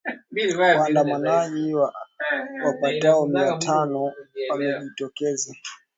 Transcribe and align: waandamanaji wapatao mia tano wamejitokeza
waandamanaji 0.59 1.75
wapatao 2.65 3.25
mia 3.27 3.57
tano 3.57 4.13
wamejitokeza 4.49 5.53